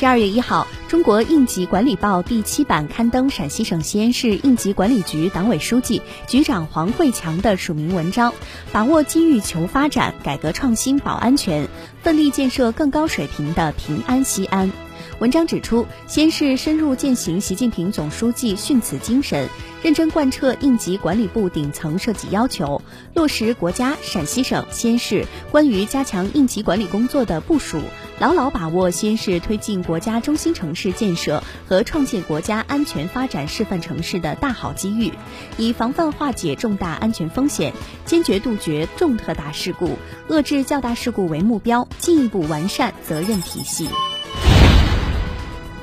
[0.00, 8.32] 十二月一号，《中国应急管理报》第七版刊登陕西省西安市应急管理局党委书记、局长黄慧强的署名文章，
[8.72, 11.68] 把握机遇求发展，改革创新保安全，
[12.02, 14.72] 奋力建设更高水平的平安西安。
[15.20, 19.46] 文章指出，先是深入践行习近平总书记训词精神，
[19.82, 22.80] 认真贯彻应急管理部顶层设计要求，
[23.12, 27.82] 落实国家、陕西省、西安市关于加强应急管理工作的部署，
[28.18, 35.12] 牢牢把握西安市推进国家中心城市建设和创建国家安全发展示范城市的大好机遇，
[35.58, 37.74] 以防范化解重大安全风险，
[38.06, 39.98] 坚决杜绝重特大事故、
[40.30, 43.86] 遏制较大事故为目标，进一步完善责任体系。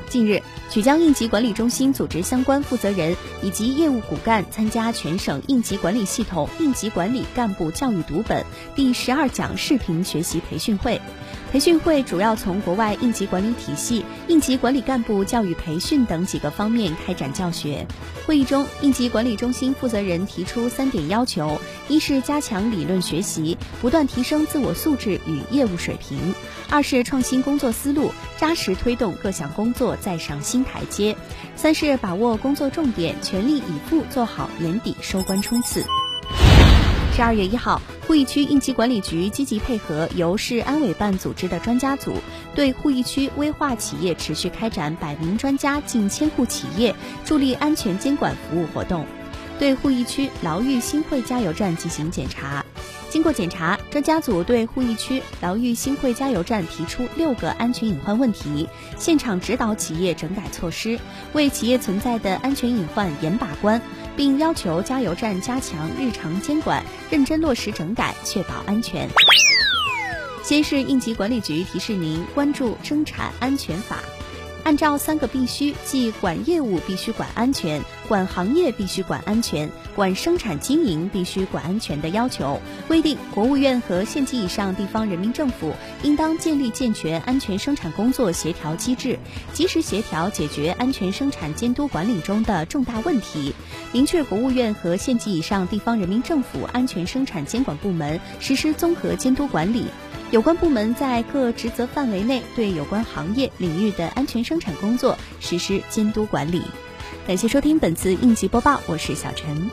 [0.09, 11.02] 近日，曲江应急管理中心组织相关负责人以及业务骨干参加全省应急管理系统应急管理干部教育读本第十二讲视频学习培训会。
[11.50, 17.88] 培训会主要从国外应急管理体系、应急管理干部教育培训等几个方面开展教学。
[18.25, 26.19] 会议中，应急管理中心负责人提出三点要求：一是加强理论学习，不断提升自我素质与业务水平；
[26.69, 31.16] 二是创新工作思路，扎实推动各项工作再上新台阶；
[31.56, 35.84] 三是把握工作重点，全力以赴做好年底收官冲刺。
[37.16, 42.14] 十二月一号，鄠邑区应急管理局积极配合由市安委办组织的专家组，
[42.53, 46.94] 对鄠邑区危化企业持续开展百名专家近千户企业
[47.25, 49.03] 助力安全监管服务活动，
[49.58, 52.64] 对鄠邑区牢峪新会加油站进行检查。
[53.09, 61.00] 经过检查，专家组对鄠邑区牢峪新会加油站提出六个安全隐患问题，现场指导企业整改措施，
[61.33, 63.81] 为企业存在的安全隐患严把关，
[64.16, 69.07] 并要求加油站加强日常监管，认真落实整改，确保安全。
[70.44, 73.97] 先是应急管理局提示您关注生产安全法。
[74.67, 85.73] 按照三个必须，即管业务必须管安全，管行业必须管安全，管生产经营必须管安全的要求，规定国务院和县级以上地方人民政府
[86.03, 89.17] 应当建立健全安全生产工作协调机制，
[89.53, 93.53] 及时协调解决安全生产监督管理中的重大问题，
[93.94, 99.85] 明确国务院和县级以上地方人民政府安全生产监管部门实施综合监督管理。
[100.29, 106.61] 有关部门在各职责范围内对有关行业领域的安全生产工作实施监督管理。
[107.25, 109.69] 感谢收听本次应急播报，我是小陈。